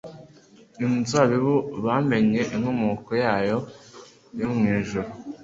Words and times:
inzabibu 0.85 1.55
bamenye 1.85 2.41
inkomoko 2.55 3.11
yawo 3.23 3.57
yo 4.39 4.47
mu 4.55 4.63
ijuru. 4.77 5.09